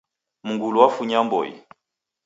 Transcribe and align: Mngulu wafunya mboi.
Mngulu 0.49 0.77
wafunya 0.81 1.19
mboi. 1.25 1.49